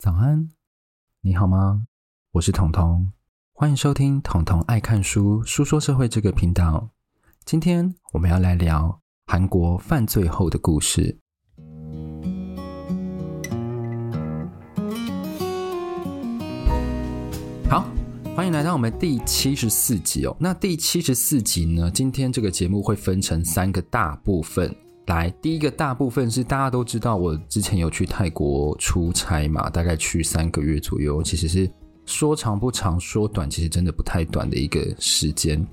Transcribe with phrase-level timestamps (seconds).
[0.00, 0.48] 早安，
[1.20, 1.82] 你好吗？
[2.32, 3.12] 我是彤彤，
[3.52, 6.88] 欢迎收听彤彤爱看书书说社会这个频道。
[7.44, 11.18] 今天我们要来聊韩国犯罪后的故事。
[17.68, 17.86] 好，
[18.34, 20.34] 欢迎来到我们第七十四集哦。
[20.40, 21.90] 那第七十四集呢？
[21.90, 24.74] 今天这个节目会分成三个大部分。
[25.10, 31.68] 来，第一个大部分是大家都知道，我之前有去泰国出差嘛，大概去三个月左右，其实是
[32.06, 35.66] 说长不长，说短其实真的不太短的一个时间。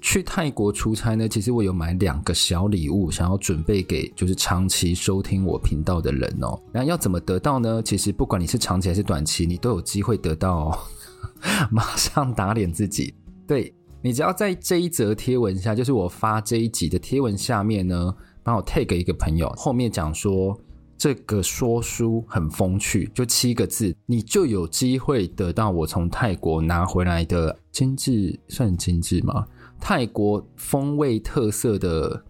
[0.00, 6.56] 去泰国出差呢，其实我有买两个小礼物，想要准备给就是长期收听我频道的人哦。
[6.72, 7.82] 那要怎么得到呢？
[7.82, 10.78] 其实不管你是长期还是短期，你都有机会得到。
[11.72, 13.12] 马上打脸自己，
[13.44, 18.14] 对，你只要在这一则贴文下，就是我发这一集的贴文下面呢。
[18.48, 20.58] 然后 tag 一个朋友，后面讲说
[20.96, 29.46] 这个说书很风趣，就七个字，你就有机会得到我从泰国拿回来的精致，算精致吗？
[29.78, 32.24] 泰国风味特色的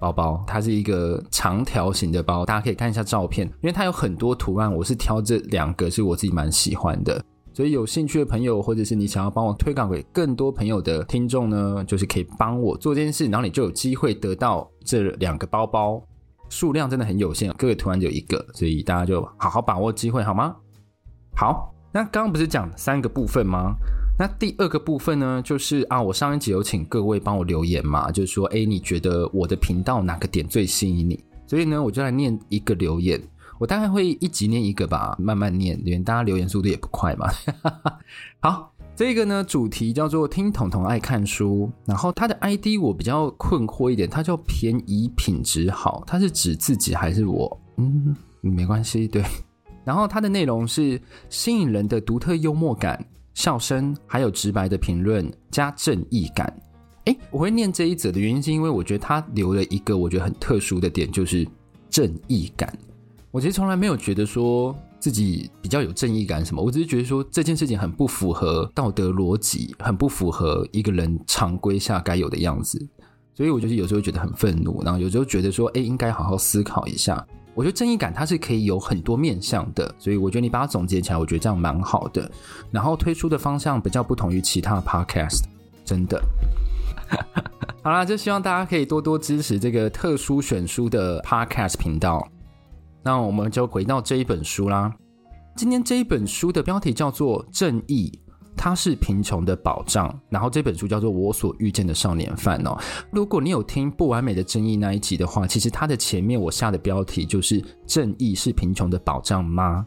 [0.00, 14.70] 包包，它是一个长条形的包，大家可以看一下照片，因为它有很多图案，我是挑这两个是我自己蛮喜欢的，所以有兴趣的朋友，或者是你想要帮我推广给更多朋友的听众呢，就是可以帮我做这件事，然后你就有机会得到。
[14.84, 16.02] 这两个包包
[16.48, 20.56] 数量真的很有限，各个图案就一个，所以大家就好好把握机会，好吗？
[21.36, 23.74] 好，那刚刚不是讲三个部分吗？
[24.18, 31.22] 那第二个部分呢，就是啊，我上一集有请各位帮我留言嘛，就是说，哎，你觉得我的频道哪个点最吸引你？
[31.46, 33.22] 所以呢，我就来念一个留言，
[33.58, 37.28] 我大概会一集念一个吧，慢慢念，因为大家留言速度也不快嘛。
[38.40, 38.72] 好。
[38.96, 47.60] 这个呢，主题叫做“听统统爱看书”，然后他的 ID 我比较困惑一点，他叫“便宜品质好”，他是指自己还是我？
[47.76, 49.22] 嗯，没关系，对。
[49.84, 53.00] 然后他的内容是吸引人的独特幽默感、
[53.34, 56.52] 笑声，还有直白的评论加正义感。
[57.04, 61.46] 哎，我会念这一则的原因是因为我觉得他留了一个我觉得很特殊的点，就是
[61.88, 62.76] 正义感。
[63.38, 64.76] 我其实从来没有觉得说。
[65.00, 66.60] 自己比较有正义感什么？
[66.60, 72.84] 我只是觉得说这件事情很不符合道德逻辑，很不符合一个人常规下该有的样子，
[73.32, 77.24] 所以我就是有时候觉得很愤怒，然后有时候觉得说，哎，应该好好思考一下。
[77.54, 82.28] 我觉得正义感它是可以有很多面向的，所以我觉得你把它总结起来，我觉得这样蛮好的。
[82.72, 85.44] 然后推出的方向比较不同于其他 podcast，
[85.84, 86.20] 真的。
[87.84, 92.28] 好啦，就希望大家可以多多支持这个特殊选书的 podcast 频道。
[93.02, 94.94] 那我们就回到这一本书啦。
[95.56, 98.12] 今天这一本书的标题叫做《正义》，
[98.56, 100.16] 它是贫穷的保障。
[100.28, 102.78] 然后这本书叫做《我所遇见的少年犯》哦。
[103.10, 109.86] 如果你有听《不完美的正义》那一集的话，其实它的前面我下的标题就是“正义是贫穷的保障吗？”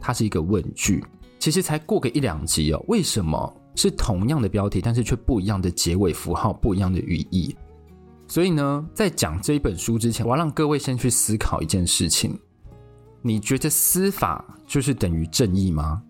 [0.00, 1.04] 它是一个问句。
[1.38, 7.56] 其实才过个一两集哦，为什么是同样的标题，但是却不一样的结尾符号，不一样的语义？
[8.30, 12.38] 所以呢，在讲这一本书之前，我要让各位先去思考一件事情：
[13.22, 16.00] 你觉得司法就是等于正义吗？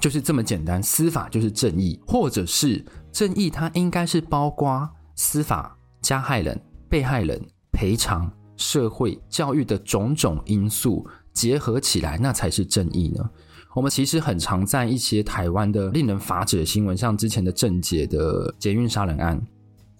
[0.00, 2.82] 就是这么简单，司法就是正义，或者是
[3.12, 7.38] 正义它应该是包括司法、加害人、被害人、
[7.70, 13.28] 赔偿、社会、教育的种种因素结合起来，那才是正义呢？
[13.74, 19.38] 我们其实很常在一些台湾的令人发指的新闻，像之前的郑捷的捷运杀人案。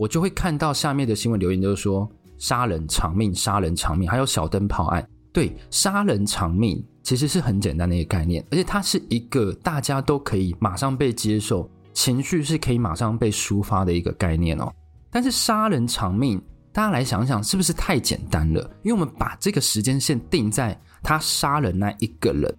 [0.00, 5.06] 我就会看到下面的新闻留言，就是说杀人偿命，杀人偿命，还有小灯泡案。
[5.30, 14.72] 对，杀人偿命其实是很简单的一个概念，而且它是一个大家都可以马上被接受，情绪是可以马上被抒发的一个概念哦。
[15.10, 16.40] 但是杀人偿命，
[16.72, 18.62] 大家来想想，是不是太简单了？
[18.82, 22.56] 因为我们把这个时间线定在他杀人那一个人，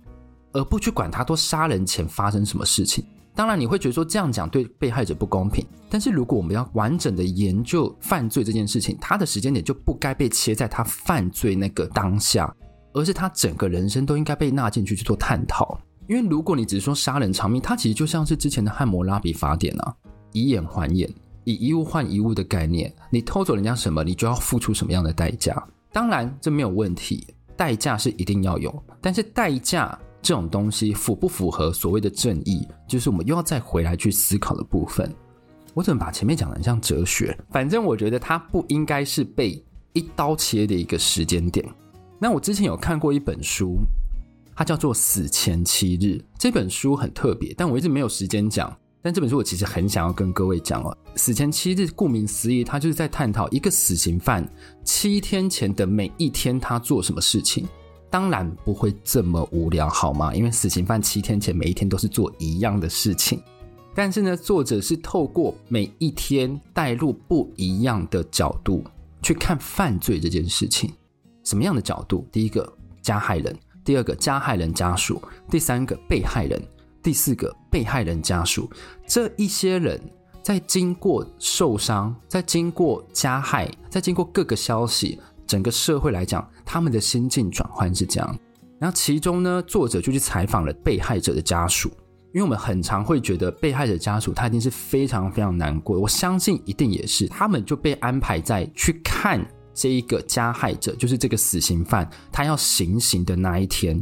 [0.54, 3.04] 而不去管他都杀人前发生什么事情。
[3.34, 5.66] 当然，你会觉得说这样讲对被害者不公平。
[5.90, 12.54] 但是，如果我们要完整的研究犯罪这件事情，他的时间点就不该被切在他犯罪那个当下，
[12.94, 15.80] 而是他整个人生都应该被纳进去去做探讨。
[16.08, 19.96] 因为如果你只是说杀人偿命，它其实就像是之前的汉谟拉比法典啊，
[20.34, 21.10] 以眼还眼，
[21.46, 22.94] 以一物换一物的概念。
[23.10, 25.56] 你偷走人家什么，你就要付出什么样的代价。
[25.94, 27.26] 当然，这没有问题，
[27.56, 29.98] 代价是一定要有，但是代价。
[30.22, 35.14] 这种东西符不符合所谓的正义，就是我们又要再回来去思考的部分。
[35.74, 37.38] 我怎么把前面讲的像哲学？
[37.50, 39.64] 反正我觉得它不应该是被
[39.94, 41.66] 一刀切的一个时间点。
[42.20, 43.80] 那我之前有看过一本书，
[44.56, 46.06] 它叫做《死前七日》。
[46.38, 48.72] 这本书很特别，但我一直没有时间讲。
[49.02, 54.48] 但这本书我其实很想要跟各位讲哦，《死前七日》顾名思义，它就是在探讨一个死刑犯
[54.84, 57.68] 七天前的每一天他做什么事情。
[58.12, 60.36] 当然不会这么无聊，好吗？
[60.36, 63.42] 因为死刑犯七天前每一天都是做一样的事情，
[63.96, 68.84] 但是呢，作者是透过每一天带入不一样的角度
[69.22, 70.92] 去看犯罪这件事情。
[71.46, 72.28] 什么样的角度？
[72.34, 72.72] 第一个，
[73.02, 73.56] 加害人；
[73.86, 75.16] 第二个，加害人家属；
[75.50, 76.60] 第三个，被害人；
[77.02, 78.70] 第四个，被害人家属。
[79.08, 79.98] 这一些人
[80.44, 85.18] 在经过受伤，在经过加害，在经过各个消息。
[85.48, 88.40] 整个社会来讲，他们的心境转换是这样。
[88.80, 91.90] 然后其中呢，作者就去采访了被害者的家属，
[92.34, 97.28] 因为我们很常会觉得被害者家属他一定是非常非常难过，我相信一定也是。
[97.28, 104.02] 他们就被安排在去看这一个加害者，就是这个死刑犯，他要行刑的那一天，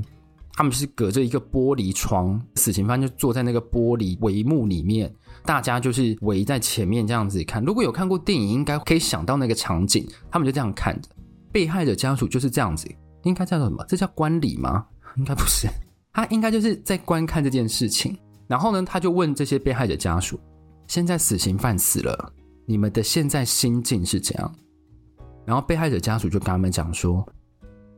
[0.53, 5.11] 他们是隔着一个玻璃窗，死刑犯就坐在那个玻璃帷幕里面，
[5.43, 7.63] 大家就是围在前面这样子看。
[7.65, 11.09] 如果有看过电影，应该可以想到那个场景，他们就这样看着。
[11.51, 12.87] 被害者家属就是这样子，
[13.23, 13.83] 应该叫做什么？
[13.87, 14.85] 这叫观礼吗？
[15.17, 15.67] 应该不是，
[16.13, 18.17] 他应该就是在观看这件事情。
[18.47, 20.39] 然后呢，他就问这些被害者家属：
[20.87, 22.33] 现在死刑犯死了，
[22.65, 24.55] 你们的现在心境是怎样？
[25.45, 27.27] 然后被害者家属就跟他们讲说：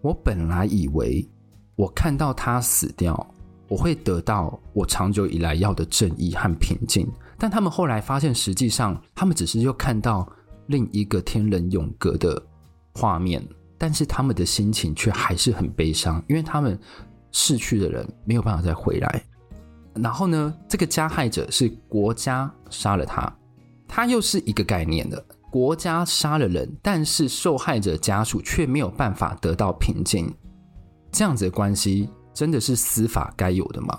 [0.02, 1.28] 我本来以为
[1.76, 3.34] 我看到他死掉，
[3.68, 7.06] 我会得到我长久以来要的正义和平静，
[7.38, 10.28] 但他们后来发现，实际上他们只是又看到
[10.68, 12.42] 另一个天人永隔的。
[12.94, 13.42] 画面，
[13.78, 16.80] 但是他们的心情却还是很悲伤，因为他们
[17.32, 19.24] 逝去的人没有办法再回来。
[19.94, 23.34] 然后呢，这个加害者是国家杀了他，
[23.88, 30.34] 他又是一个概念的，国家杀了人，但是受害者家属却没有办法得到平静。
[31.12, 33.98] 这样子的关系真的是司法该有的吗？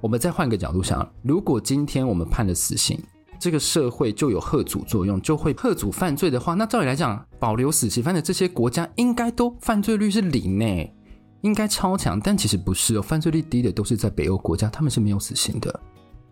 [0.00, 2.98] 我们再换个角度想，如果今天我们判了死刑。
[3.42, 10.90] 这个社会就有贺阻作用，就会贺阻犯罪的话，那照理来讲，保留死刑犯的这些国家应该都犯罪率是零呢，
[11.40, 12.20] 应该超强。
[12.20, 15.80] 但其实不是哦，犯罪率低的都是在北欧国家，他们是没有死刑的。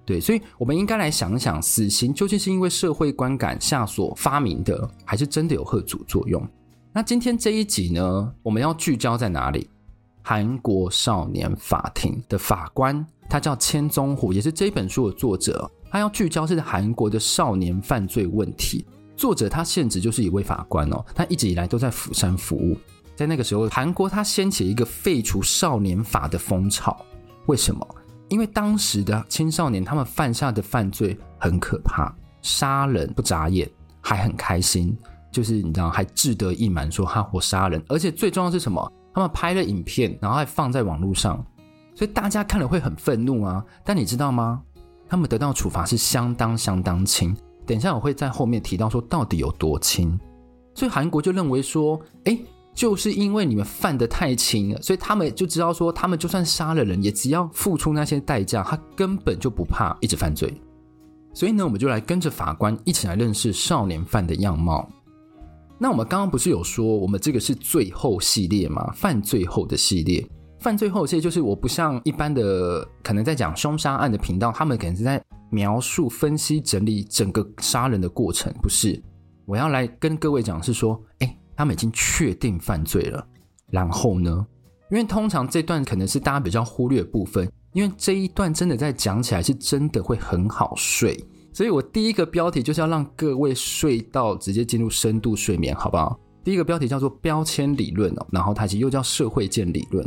[0.07, 6.41] 对，所以我们应该来想想，死刑究竟是因为社会观感下所发明的，还是真的有贺阻作用？
[6.93, 9.69] 那今天这一集呢，我们要聚焦在哪里？
[10.23, 15.69] 韩国少年法庭的法官，他叫千宗虎，也是这本书的作者。
[15.91, 18.87] 他要聚焦是在韩国的少年犯罪问题。
[19.17, 22.79] 作者他现职就是一位法官哦，他一直以来都在釜山服务。
[23.17, 26.97] 在那个时候，韩国他掀起一个废除少年法的风潮。
[27.47, 27.87] 为什么？
[28.29, 33.69] 因为当时的青少年他们犯下的犯罪很可怕，杀人不眨眼，
[34.01, 34.97] 还很开心，
[35.33, 38.91] 就是你知道还志得意满说哈我杀人，而且最重要的是什么？
[39.13, 41.45] 他们拍了影片，然后还放在网络上，
[41.95, 43.63] 所以大家看了会很愤怒啊。
[43.85, 44.63] 但你知道吗？
[45.11, 47.37] 他们得到处罚是相当相当轻，
[47.67, 50.17] 等一下我会在后面提到说到底有多轻，
[50.73, 52.39] 所以韩国就认为说，哎，
[52.73, 60.55] 就是因为你们犯得太轻了，所以他们就知道说，他们就算杀了人，也只要付出那些代价，他根本就不怕一直犯罪。
[61.35, 64.89] 所以呢，我们就来跟着法官一起来认识少年犯的样貌。
[65.77, 68.93] 那我们刚刚不是有说，我们这个是最后系列吗？
[68.95, 70.25] 犯罪后的系列。
[70.61, 75.21] 犯罪后，这就是我不像一般的可能在讲凶杀案的频道，他们可能是在
[75.51, 79.03] 描述、分析、整理整个杀人的过程，不是？
[79.47, 83.27] 我要来跟各位讲是说，哎，他们已经确定犯罪了，
[83.71, 84.47] 然后呢？
[84.91, 91.19] 因为通常这段可能是大家比较忽略的部分，因为这一段真的在讲起来是真的会很好睡，
[91.55, 96.21] 所以我第一个标题就是要让各位睡到直接进入深度睡眠，好不好？
[96.45, 100.07] 第一个标题叫做标签理论哦，然后它其实又叫社会鉴理论。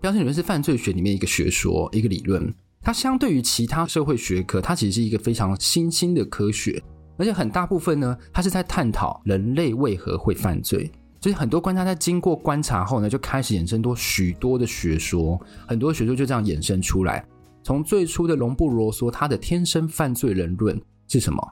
[0.00, 2.52] 标签理论是犯罪学里面一个学说，一个理论。
[2.80, 6.80] 它相对于其他社会学科，它其实是一个非常新兴的科学，
[7.16, 10.90] 而且很大部分呢，它是在探讨人类为何会犯罪。
[11.20, 17.26] 所以很多观察在经过观察后呢，就开始衍生多许多的学说，很多学说就这样衍生出来。
[17.64, 21.42] 从最初的龙布罗梭，他的天生犯罪人论是什么？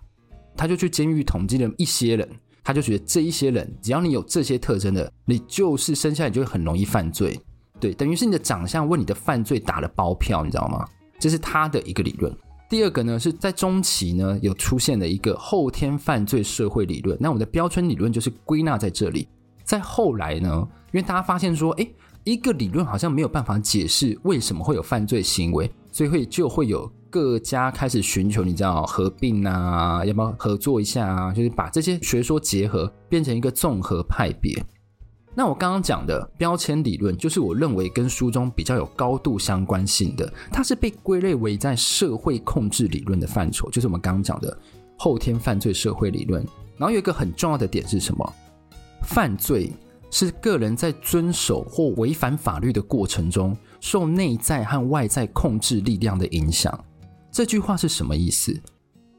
[0.57, 2.26] 他就去监狱统计了一些人，
[2.62, 7.38] 他就觉得这一些人，只要你有这些特征的，你就是生下来就会很容易犯罪。
[7.78, 10.85] 对，等于是你的长相为你的犯罪打了包票，你知道吗？
[11.18, 12.35] 这是他的一个理论。
[12.68, 17.16] 第二个呢，是在中期呢有出现了一个后天犯罪社会理论。
[17.21, 19.28] 那我们的标签理论就是归纳在这里。
[19.62, 21.88] 在后来呢，因为大家发现说，哎，
[22.25, 31.33] 一个理论好像没有办法解释为什么会有犯罪行为，所以会就会有各家开始寻求，你知道合并啊，要不要合作一下啊？
[31.33, 34.61] 就是把这些学说结合，变成一个综合派别。
[35.38, 44.59] 那我刚刚讲的标签理论，就是我认为跟书中比较有高度相关性的，它是被归类为在社会控制理论的范畴，就是我们刚刚讲的
[44.97, 46.43] 后天犯罪社会理论。
[46.78, 48.35] 然后有一个很重要的点是什么？
[49.02, 49.71] 犯罪
[50.11, 56.83] 是个人在遵守或违反法律的过程中，受内在和外在控制力量的影响。
[57.31, 58.59] 这句话是什么意思？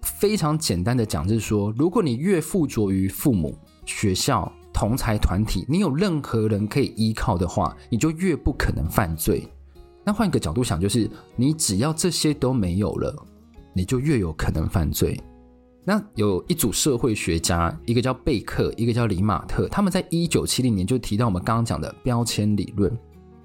[0.01, 3.55] 非常简单的讲，就是说，如果你越附着于父母、
[3.85, 9.51] 学校、同才团体，你有任何人可以依靠的话，你就越不可能犯罪。
[10.03, 13.11] 那换一个角度想，就是你只要这些都没有了，
[13.73, 15.19] 你就越有可能犯罪。
[15.83, 22.95] 那有一组社会学家，一个叫贝克，一个叫李马特，他们在一九七零年就提到我们刚刚讲的标签理论。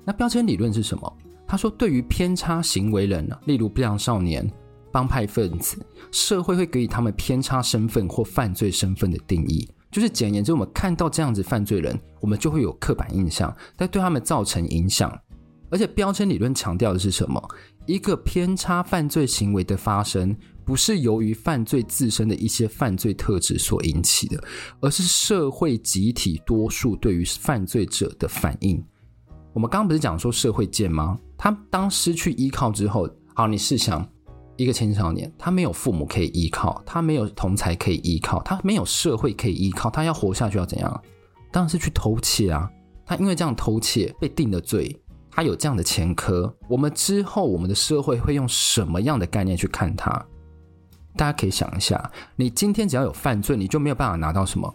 [0.05, 1.11] 那标签理论是什么？
[1.47, 4.47] 他说，对于偏差行为人，例如不良少年。
[4.93, 5.79] 帮派分子，
[6.11, 15.17] 社会会给予他们偏差身份或犯罪身份的定义，就是简言之，我们看到这样子犯罪人，我们就会有刻板印象，但对他们造成影响。
[15.71, 17.43] 而且标签理论强调的是什么？
[17.87, 20.35] 一个偏差犯罪行为的发生，
[20.65, 24.43] 不是由于犯罪自身的一些犯罪特质所引起的，
[24.81, 28.83] 而是社会集体多数对于犯罪者的反应。
[29.53, 31.19] 我们刚刚不是讲说社会键吗？
[31.37, 34.07] 他当失去依靠之后，好，你试想。
[34.56, 41.02] 一个青少年，他没有父母可以依靠，他没有同才可以依靠，他没有社会可以依靠，他要活下去要怎样？
[41.50, 42.71] 当然是去偷窃啊！
[43.04, 44.94] 他因为这样偷窃被定了罪，
[45.30, 46.54] 他有这样的前科。
[46.68, 50.11] 我们之后，我们的社会会用什么样的概念去看他？
[51.16, 54.75] 大家可以想一下，你今天只要有犯罪，你就没有办法拿到什么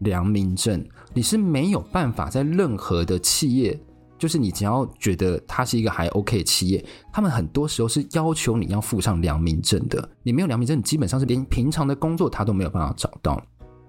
[0.00, 3.80] 良民证，你是没有办法在任何的企业。
[4.18, 10.08] 就是你只要觉得它是一个还 OK 的企业，他们很多时候是要求你要附上良民证的。
[10.22, 13.40] 你没有良民证，你基本上是连平常的工作他都没有办法找到。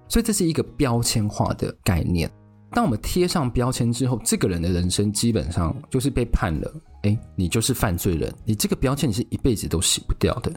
[0.10, 2.31] 所以这是一个标签化的概念。
[2.72, 10.51] 当我们贴上标签之后，这个人的人生基本上就是被判了，诶，你就是犯罪人，你这个标签你是一辈子都洗不掉的。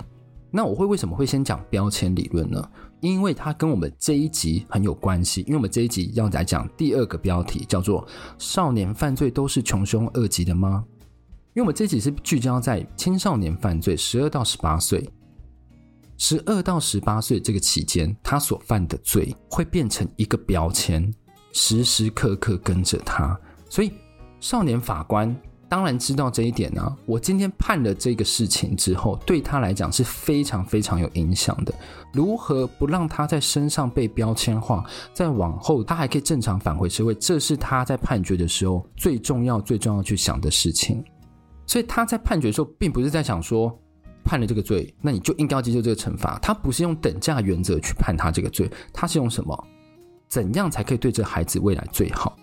[0.50, 2.68] 那我会为什么会先讲标签理论呢？
[3.00, 5.40] 因为它跟我们这一集很有关系。
[5.42, 8.06] 因为我们这一集要来讲第二个标题，叫做
[8.38, 10.84] “少年犯罪都是穷凶恶极的吗？”
[11.54, 15.10] 因为我们这一集是聚焦在青少年犯罪，十二到十八岁，
[16.16, 21.12] 十二到十八岁这个期间，他所犯的罪会变成一个标签，
[21.52, 23.38] 时时刻刻跟着他。
[23.68, 23.90] 所以，
[24.40, 25.34] 少年法官。
[25.70, 31.72] 当然知道这一点呢、我今天判了这个事情之后，对他来讲是非常非常有影响的。
[32.12, 34.84] 如何不让他在身上被标签化，
[35.14, 41.04] 再往后他还可以正常返回社会，这是他在判决的时候最重要、最重要去想的事情。
[41.66, 43.72] 所以他在判决的时候，并不是在想说
[44.24, 46.36] 判了这个罪，那你就应该要接受这个惩罚。
[46.42, 49.56] 他不是用等价原则去判他这个罪，他是用什么？
[50.26, 52.36] 怎样才可以对这孩子未来最好？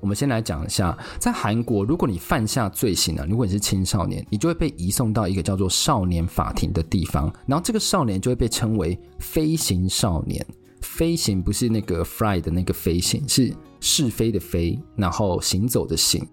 [0.00, 10.44] 我们先来讲一下，在韩国，如果你犯下罪行了，如果你是青少年，你就会被移送到一个叫做少年法庭的地方，然后这个少年就会被称为飞行少年。
[10.80, 16.24] 飞行不是那个 fly 的那个飞行，是是非的非，然后行走的行。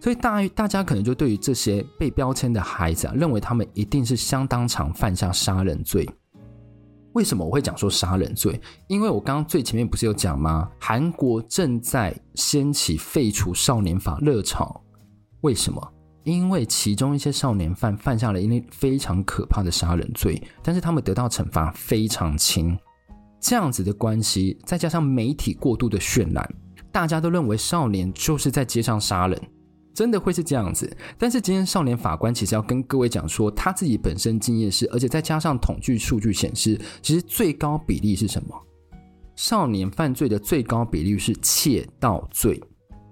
[0.00, 6.08] 所以大大家可能就对于这些被标签的孩子啊，认为他们一定是相当常犯下杀人罪。
[7.18, 8.60] 为什么我会讲说杀人罪？
[8.86, 10.70] 因为我刚刚最前面不是有讲吗？
[10.78, 14.80] 韩国正在掀起废除少年法热潮。
[15.40, 15.92] 为什么？
[16.22, 22.78] 因为其中一些少年犯犯下了一类非常可怕的杀人罪，但是他们得到惩罚非常轻。
[23.40, 26.48] 这样子的关系，再加上媒体过度的渲染，
[26.92, 29.42] 大家都认为少年就是在街上杀人。
[29.98, 38.54] 真的会是这样子，但是今天少年法官其实要跟各位讲说，他自己本身经验是，而且再加上统计数据显示，其实最高比例是什么？
[39.34, 42.62] 少年犯罪的最高比例是窃盗罪，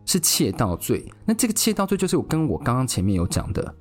[0.05, 1.05] 是窃盗罪。
[1.25, 3.75] 那这个窃盗罪就是我跟我刚刚前面有讲的，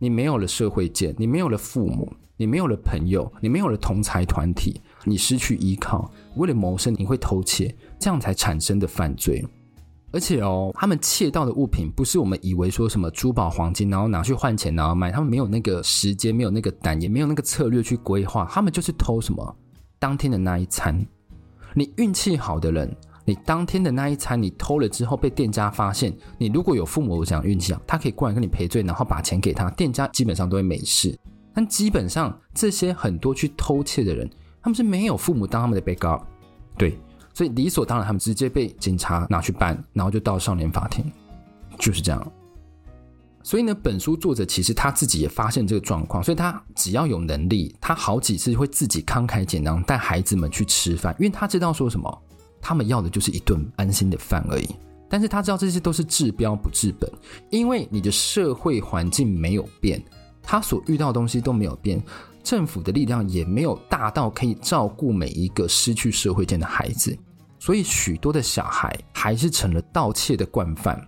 [0.00, 9.40] 你没有了社会键，你没有了父母，你没有了朋友，你没有了同财团体，你失去依靠，为了谋生你会偷窃，这样才产生的犯罪。
[10.12, 15.12] 而且哦，他们窃盗的物品不是我们以为说什么珠宝、黄金，然后拿去换钱，然后卖。
[15.12, 18.44] 他们没有那个时间，没有那个胆，也没有那个策略去规划。
[18.50, 19.56] 他们就是偷什么？
[19.98, 21.06] 当天的那一餐。
[21.74, 22.92] 你运气好的人，
[23.24, 31.16] 你当天的那一餐你偷了之后被店家发现，你如果有父母这样运气啊，他可以过来跟你赔罪，然后把钱给他，店家基本上都会没事。
[31.54, 34.28] 但基本上这些很多去偷窃的人，
[34.60, 36.22] 他们是没有父母当他们的 backup，
[36.76, 36.98] 对。
[37.40, 41.10] 所以理所当然，他们直接被警察拿去办，然后就到少年法庭，
[41.78, 42.32] 就是这样。
[43.42, 52.22] 所以呢，本书作者其实他自己也发现这个状况，所以他只要有能力，他好几次会自己慷慨解囊带孩子们去吃饭，因为他知道说什么，
[52.60, 54.68] 他们要的就是一顿安心的饭而已。
[55.08, 57.10] 但是他知道这些都是治标不治本，
[57.48, 60.04] 因为你的社会环境没有变，
[60.42, 61.98] 他所遇到的东西都没有变。
[62.42, 67.16] 政府的力量也没有大到可以照顾每一个失去社会键的孩子，
[67.60, 71.00] 所以许多的小孩还是成了盗窃的惯犯。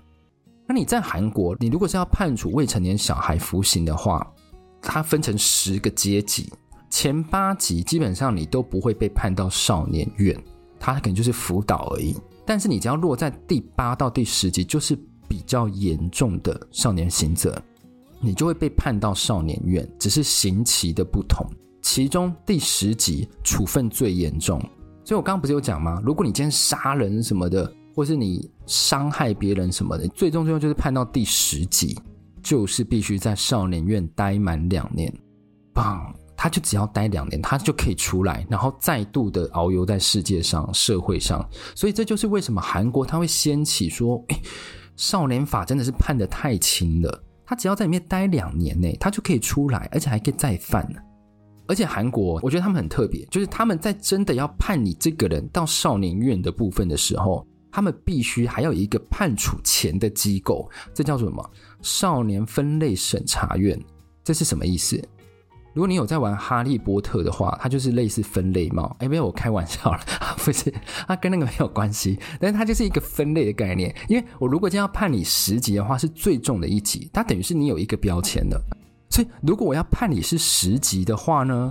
[0.68, 4.25] 那你在韩国，你如果是要判处未成年小孩服刑的话，
[4.80, 6.52] 它分成十个阶级，
[6.90, 10.40] 前八级基本上你都不会被判到少年院，
[10.78, 12.14] 它可能就是辅导而已。
[12.44, 14.97] 但是你只要落在第八到第十级，就是
[15.28, 17.56] 比较严重的少年刑责，
[18.21, 21.47] 你就会被判到少年院，只是刑期的不同。
[21.80, 24.61] 其中第十级处分最严重，
[25.04, 26.00] 所以我刚刚不是有讲吗？
[26.04, 31.99] 如果你今天杀人什么的，或是你伤害别人什么的，最终最后就是判到第十级。
[32.42, 35.14] 就是必须在少年院待满两年，
[35.73, 41.49] 棒，他就只要待两年，他就可以出来，然后再度的遨游在世界上、社会上。
[41.76, 44.21] 所以这就是为什么韩国他会掀起说，
[44.97, 47.23] 少年法真的是判得太轻了。
[47.47, 50.85] 他只要在里面待两年内，他就可以出来，而且还可以再犯。
[51.73, 57.47] 而且韩国，我觉得他们很特别，就是他们在真的要判你这个人到少年院的部分的时候。
[57.75, 61.50] 他们必须还有一个判处前的机构，这叫做什么？
[61.81, 63.83] 少年分类审查院。
[64.23, 65.02] 这是什么意思？
[65.73, 68.95] 如果你有在玩哈利波特的话，它就是类似分类帽。
[68.99, 70.00] 哎，没有，我开玩笑了，
[70.45, 70.71] 不是，
[71.09, 72.19] 它跟那个没有关系。
[72.38, 73.97] 但是它就是一个分类的概念。
[74.07, 78.62] 因为我如果今天要判你十级的话，是最重的一级，它等于是你有一个标签的。
[79.12, 81.71] 所以如果我要判你是十级的话呢？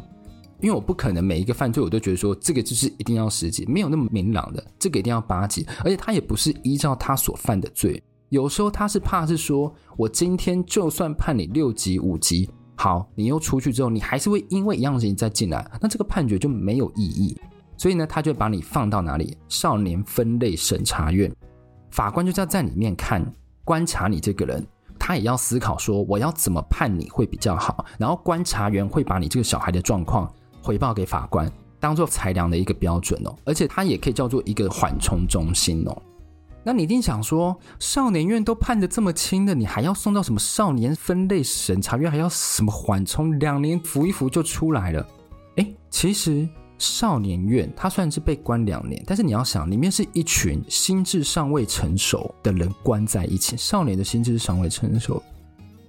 [0.60, 17.36] 因为我不可能每一个犯罪我都觉得说这个就是一定要十级，没有那么明朗的，这个一定要八级，而且他也不是依照他所犯的罪，有时候他是怕是说我今天就算判你六级五级，好，你又出去之后，你还是会因为一样事情再进来，那这个判决就没有意义，
[17.76, 19.36] 所以呢，他就把你放到哪里？
[19.50, 21.36] 少年分类审查院，
[21.90, 23.26] 法官就是要在里面看
[23.64, 24.64] 观察你这个人，
[25.04, 30.32] 他也要思考说我要怎么判你会比较好，然后观察员会把你这个小孩的状况。
[30.62, 36.02] 回报给法官，当做裁量的一个标准哦，而且他也可以叫做一个缓冲中心哦。
[36.64, 45.08] 那你一定想说，少年院都判得这么轻的，你还要送到什么少年分类审查院，还要什么缓冲，两年服一服就出来了？
[45.56, 46.48] 诶，其实
[46.82, 55.22] 少年院它虽然是被关两年，但是你要想，里面是一群心智尚未成熟的人关在一起，少年的心智尚未成熟。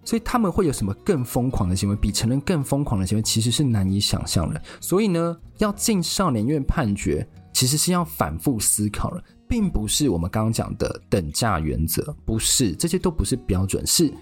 [0.05, 1.97] 所以他们会有什么更疯狂的行为？
[1.97, 4.61] 比成人更疯狂的行为，其实是难以想象的。
[4.81, 13.87] 所以呢，要进少年院判决，其实是要反复思考了，并不是我们刚刚讲的等价原则，不是，这些都不是标准。
[13.87, 14.13] 是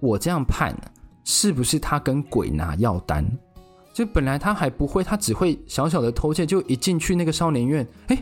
[0.00, 0.74] 我这样判，
[1.22, 3.24] 是不是他跟鬼拿药单？
[3.92, 8.18] 就本来他还不会，他只会小小的偷窃，就一进去那个少年院，诶，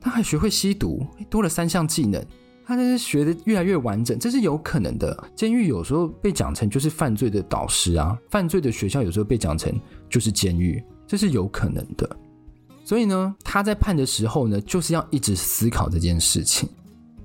[0.00, 2.24] 他还学会吸毒，多了三项技能。
[2.64, 5.24] 他这是学的越来越完整，这是有可能的。
[5.34, 9.74] 监狱有时候被讲成就是犯罪的导师啊，犯罪的学校有时候被讲成
[10.08, 12.08] 就是监狱，这是有可能的。
[12.84, 16.68] 所以呢，他在判的时候呢，就是要一直思考这件事情。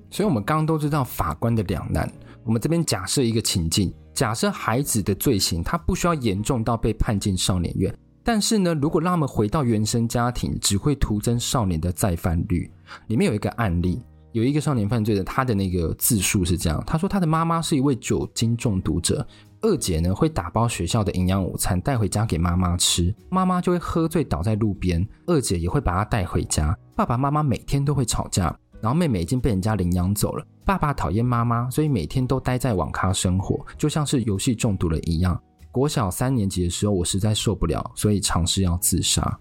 [0.09, 2.11] 所以我们刚刚都知道法官的两难。
[2.43, 12.67] 我们这边假设一个情境，假设孩子的罪行他不需要严重到被判进少年院，但是呢，如果让他们回到原生家庭，只会徒增少年的再犯率。
[13.09, 14.01] 里面有一个案例。
[14.33, 19.25] 有一个少年犯罪的，他的那个自述是这样：他说他的妈妈是一位酒精中毒者，
[19.61, 26.77] 二姐呢会打包学校的营养午餐带回家给妈妈吃，妈妈就会喝醉倒在路边，二姐也会把她带回家。
[26.95, 30.45] 爸爸妈妈每天都会吵架，然后妹妹已经被人家领养走了。
[30.65, 35.39] 爸爸讨厌妈妈，所以每天都待在网咖生活，就像是游戏中毒了一样。
[35.71, 39.39] 国小三年级的时候，我实在受不了，所以尝试要自杀。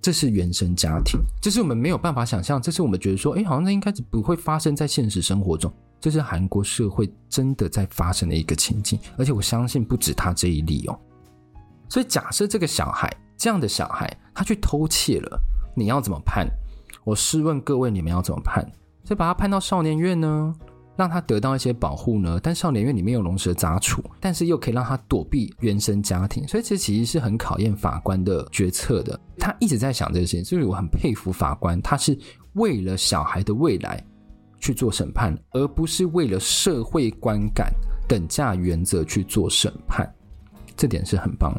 [0.00, 5.72] 这是原生家庭，这是我们没有办法想象，这是我们觉得说，哎，好像那应该是不会发生在现实生活中。
[6.00, 10.98] 这是韩国社会真的在发生的一个情境，而且我相信不止他这一例哦。
[11.88, 15.40] 所以假设这个小孩，这样的小孩，他去偷窃了，
[15.74, 16.48] 你要怎么判？
[17.08, 18.62] 我试问各位，你们要怎么判？
[19.02, 20.54] 所以把他判到少年院呢？
[20.94, 29.18] 让他得到一些保护呢，但少年院里面有龙蛇杂处，但是又可以让他躲避原生家庭，所以这其实是很考验法官的决策的。
[29.38, 32.18] 他一直在想这些，所以我很佩服法官，他是
[32.52, 34.04] 为了小孩的未来
[34.58, 37.72] 去做审判，而不是为了社会观感
[38.06, 40.12] 等价原则去做审判，
[40.76, 41.58] 这点是很棒。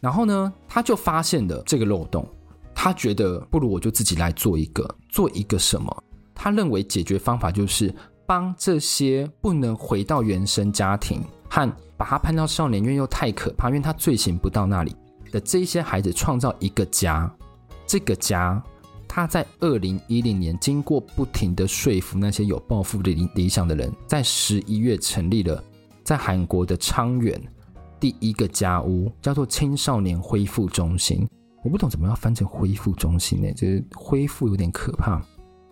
[0.00, 2.28] 然后呢，他就发现了这个漏洞，
[2.74, 6.04] 他觉得不如我就自己来做一个，做一个什么？
[6.34, 7.94] 他认为解决方法就是
[8.26, 14.96] 帮这些不能回到原生家庭和把他判到少年院又太可怕，因为他罪行不到那里
[15.30, 17.32] 的这些孩子创造一个家。
[17.86, 18.60] 这个家，
[19.06, 25.62] 他在二零一零年经过不停的说服那些有抱负的理理想的人，在十一月成立了
[26.02, 27.40] 在韩国的昌原
[28.00, 31.28] 第一个家屋，叫做青少年恢复中心。
[31.62, 33.52] 我不懂怎么要翻成恢复中心呢？
[33.52, 35.22] 就是恢复有点可怕。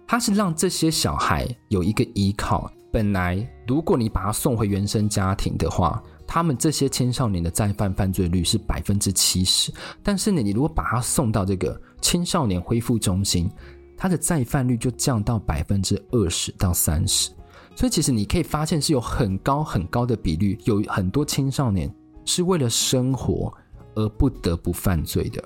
[0.07, 2.70] 它是让这些小孩有一个依靠。
[2.92, 9.72] 本来如果你把他送回原生家庭的话，他们这些青少年的再犯犯罪率是百分之七十。
[10.03, 13.48] 但是呢，你如果把他送到这个青少年恢复中心，
[13.96, 17.31] 他的再犯率就降到百分之二十到三十。
[17.76, 21.92] 所以其实你可以发现是有很高很高的比率，有很多青少年
[22.24, 23.53] 是为了生活
[23.94, 25.42] 而不得不犯罪的。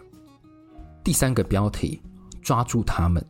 [1.05, 2.01] 第三个标题，
[2.41, 3.25] 抓住他们。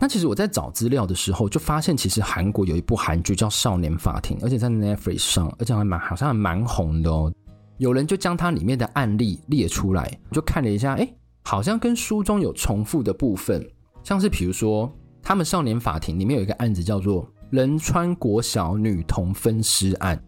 [0.00, 7.32] 那其实我在找资料的时候，就发现其实韩国有一部韩剧叫《少年法庭》，而且在 Netflix 上，而且还蛮好像还蛮红的哦。
[7.76, 11.08] 有人就将它里面的案例列出来，就看了一下，哎，
[11.44, 13.64] 好像跟书中有重复的部分，
[14.02, 14.90] 像是比如说
[15.22, 20.20] 他们《少年法庭》里面有一个案子叫做仁川国小女童分尸案，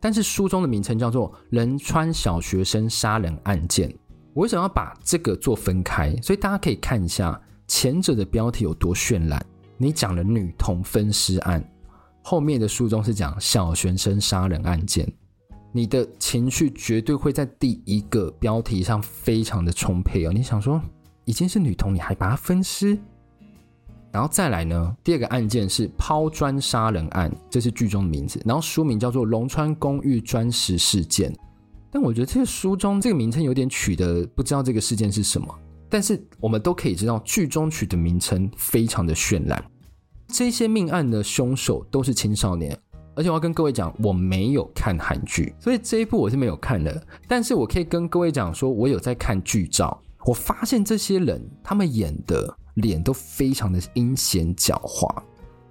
[0.00, 3.94] 但是书中的名称叫做仁川小学生杀人案件。
[4.32, 6.14] 我为什么要把这个做分开？
[6.22, 7.40] 所以大家可以看一下。
[7.66, 9.40] 前者的标题有多绚烂？
[9.76, 11.64] 你讲了女童分尸案，
[12.20, 15.08] 后面的书中是讲小学生杀人案件，
[15.70, 20.32] 你的情绪绝对会在第一个标题上非常的充沛哦。
[20.32, 20.82] 你想说
[21.24, 22.98] 已经是女童，你还把她分尸？
[24.10, 24.96] 然后再来呢？
[25.04, 31.32] 第二个案件是抛砖杀人案，这是剧中的名字，然后书名叫做《龙川公寓砖石事件》。
[31.90, 35.48] 但我觉得这个书中这个名称有点取的不知道这个事件是什么。
[35.88, 39.62] 但是我们都可以知道，剧中取的名称非常的绚烂。
[40.28, 42.78] 这些命案的凶手都是青少年，
[43.16, 47.04] 而且我要跟各位讲，我没有看韩剧，所以这一部我是没有看的。
[47.26, 55.12] 但是我可以跟各位讲说，我有在看剧照，我发现这些人他们演的脸都非常的阴险狡猾，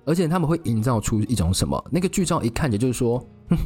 [0.04, 1.82] 而且他们会营造出一种什么？
[1.90, 3.58] 那个剧照一看着就是说，哼，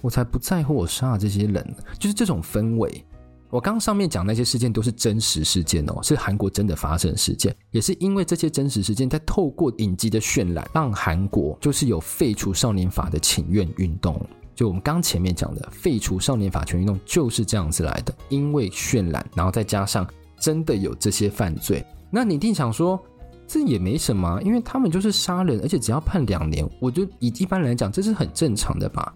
[0.00, 3.04] 我才不在乎我杀了这些人，就是这种氛围。
[3.50, 14.20] 我刚上面讲那些事件都是真实事件哦，是韩国真的发生事件，也是因为这些真实事件在透过影集的渲染，让韩国就是有废除少年法的请愿运动。
[14.54, 20.06] 就我们刚前面讲的废除少年法权运动就是这样子来的，因为渲染，然后再加上
[20.38, 21.82] 真的有这些犯罪。
[22.10, 23.00] 那你一定想说，
[23.46, 29.14] 这也没什么，因为他们就是杀人，而且只要判两年，我觉得以一般来讲这是很正常的吧。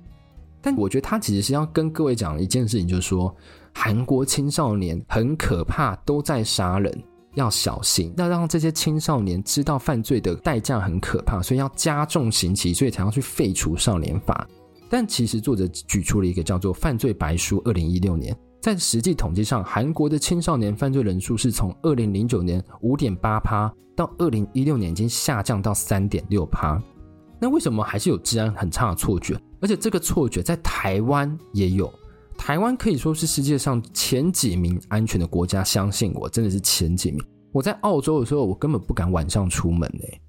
[0.62, 3.34] 但我觉得他其实是要跟各位讲一件事情，就是说。
[3.74, 6.92] 韩国青少年很可怕，都在杀人，
[7.36, 8.12] 要小心。
[8.18, 14.46] 要让这些青少年知道犯罪的代价很可怕，所以要加重刑期，所以才要去废除少年法。
[14.90, 26.78] 但其实作者举出了一个叫做《犯罪白书》，二零一六年，在实际统计上，韩国的青少年犯罪人数是从二零零九年五点八趴到二零一六年已经下降到三点六趴。
[27.42, 29.36] 那为什么还是有治安很差的错觉？
[29.60, 31.92] 而且这个错觉在台湾也有。
[32.38, 37.20] 台湾可以说是世界上前几名安全的国家，相信我，真的是前几名。
[37.50, 40.20] 我在澳洲的时候，我根本不敢晚上出门诶。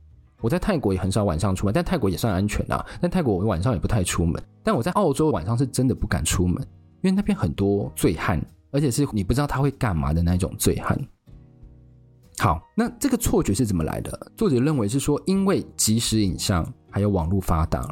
[0.41, 2.83] 我在泰国也很少晚上出门，但泰国也算安全啊。
[2.99, 4.41] 但泰国我晚上也不太出门。
[4.63, 6.57] 但我在澳洲晚上是真的不敢出门，
[7.03, 10.99] 因为那边很多醉汉，而且是你不知道他会干嘛的那种醉汉。
[12.43, 14.31] 好，那这个错觉是怎么来的？
[14.35, 17.89] 作者认为是说，因为即时影像还有网络发达。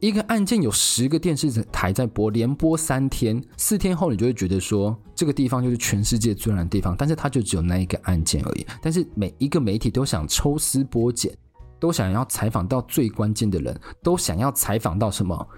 [0.00, 8.66] 一个案件有十个电视台在播，连播三天，四天后你就会觉得说这个地方就是全世界最乱的地方，但是它就只有那一个案件而已。
[8.82, 11.34] 但是每一个媒体都想抽丝剥茧，
[11.78, 15.48] 都想要采访到最关键的人，都想要采访到什么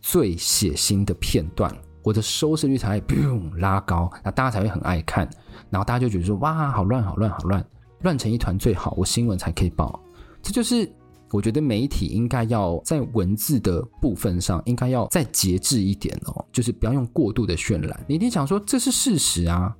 [0.00, 3.04] 最血腥的片段，我的收视率才会
[3.58, 5.28] 拉高，那大家才会很爱看，
[5.70, 7.64] 然后大家就觉得说哇，好乱，好乱，好乱，
[8.02, 10.00] 乱成一团最好，我新闻才可以报，
[10.42, 10.90] 这就是。
[11.34, 18.04] 我觉得媒体应该要在文字的部分上，应该要再节制一点哦，就是不要用过度的渲染。
[18.06, 19.74] 你一定想说这是事实啊，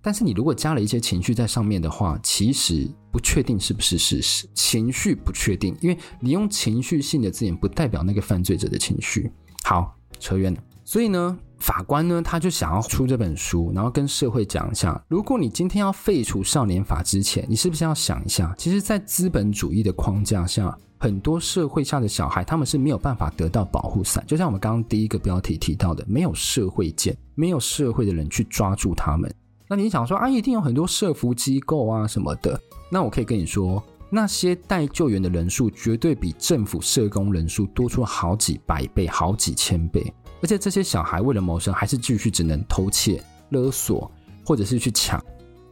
[0.00, 4.48] 但是你如果加了一些情绪在上面的话，其实不确定是不是事实。
[4.54, 9.28] 情绪不确定，因为你用情绪性的字眼，不代表那个犯罪者的情绪。
[9.64, 10.60] 好，扯远了。
[10.92, 20.76] 所以呢，法官呢，他就想要出这本书，然后跟社会讲一下，如果你今天要废除少年法之前，你是不是要想一下，其实，在资本主义的框架下。
[20.98, 29.34] 很多社会下的小孩，他们是没有办法得到保护伞，就像我们刚刚第一个标题提到的，没有社会键，没有社会的人去抓住他们。
[29.68, 32.60] 那你想说啊，一定有很多社福机构啊什么的。
[32.90, 40.12] 那我可以跟你说，那些待救援的人数绝对比政府社工人数多出好几百倍、好几千倍。
[40.42, 44.10] 而且这些小孩为了谋生，还是继续只能偷窃、勒索，
[44.44, 45.24] 或者是去抢。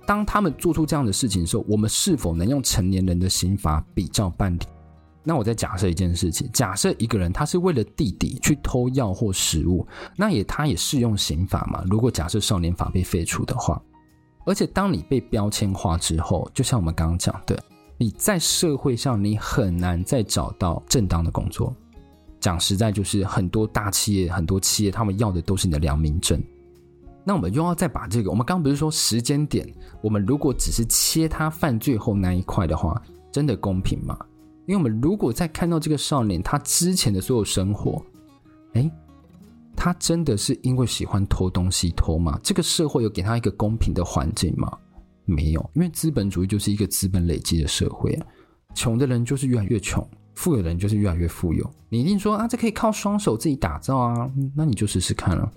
[0.06, 4.60] 当他们做出这样的事情的时候，我们是否能用成年人的刑罚比照办理？
[5.22, 11.84] 那我再假设一件事情，假设一个人他是为了弟弟去偷药或食物，那也他也适用刑法嘛？
[11.90, 13.80] 如果假设少年法被废除的话，
[14.46, 17.58] 而且当你被标签化之后，就像我们刚刚讲的，
[17.98, 21.74] 你在社会上你很难再找到正当的工作。
[22.40, 26.42] 讲实在，就是很多大企业、很多企业，他们要的都是你的良民证。
[27.22, 33.00] 那我们又要再把这个，我们刚不是说时间点，我们如果只是切他犯罪后那一块的话，
[33.30, 34.18] 真的公平吗？
[34.66, 38.02] 因为我们如果再看到这个少年他之前的所有生活，
[38.72, 38.90] 诶，
[39.76, 42.40] 他真的是因为喜欢偷东西偷吗？
[42.42, 44.70] 这个社会有给他一个公平的环境吗？
[45.26, 48.18] 没有，因为资本主义就是一个资本累积的社会，
[48.74, 50.04] 穷的人就是越来越穷。
[50.40, 55.52] 富有的人就是越来越富有，你一定说啊，这可以靠双手自己打造啊，那你就试试看了。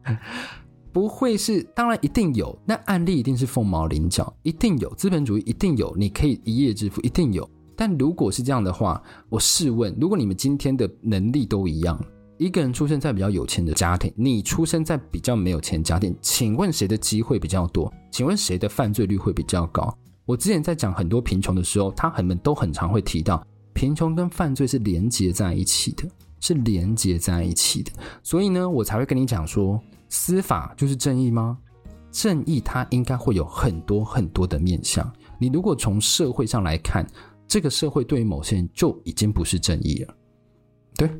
[0.90, 7.46] 不会是，当然一定有，那案例一定是凤毛麟角，一定有资本主义，一定有，你可以一夜致富，一定有。
[7.76, 12.02] 但如果是这样的话，我试问，如果你们今天的能力都一样，
[12.38, 17.92] 一个人出生在比较有钱的家庭，你出生在比较没有钱家庭，请问谁的机会比较多？
[18.10, 19.94] 请问谁的犯罪率会比较高？
[20.24, 23.46] 我之前在讲很多贫穷的时候，他们都很常会提到。
[23.74, 26.08] 贫穷跟犯罪是连接在一起的，
[26.40, 31.58] 是连接在一起的，所以呢，我才会跟你讲说，司法就是正义吗？
[32.12, 35.12] 正义它应该会有很多很多的面向。
[35.36, 37.04] 你如果从社会上来看，
[37.48, 40.14] 这个社会对于某些人就已经不是正义了。
[40.96, 41.10] 对，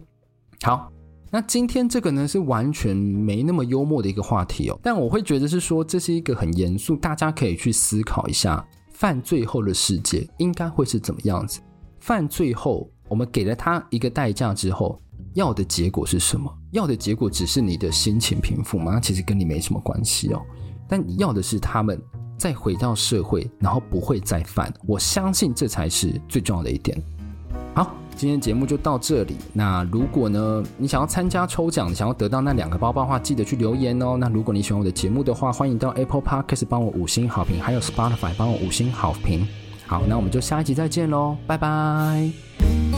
[0.62, 0.92] 好，
[1.32, 11.60] 那今天这个呢是完全没那么幽默的一个话题哦，但我会觉得是说，这是一个很严肃，大家可以去思考一下，犯罪后的世界应该会是怎么样子。
[12.04, 15.00] 犯罪后，我们给了他一个代价之后，
[15.32, 16.54] 要的结果是什么？
[16.70, 19.00] 要的结果只是你的心情平复吗？
[19.00, 20.42] 其实跟你没什么关系哦。
[20.86, 21.98] 但你要的是他们
[22.36, 24.70] 再回到社会，然后不会再犯。
[24.86, 27.02] 我相信这才是最重要的一点。
[27.74, 29.36] 好，今天节目就到这里。
[29.54, 34.18] 那如果呢，你想要参加抽奖，想要得到那两个包包的话，记得去留言哦。
[34.18, 39.48] 那如果你喜欢我的节目的话，欢迎到 Apple Podcast 帮我五星好评，还有 Spotify 帮我五星好评。
[39.86, 42.93] 好，那我们就下一集再见喽，拜拜。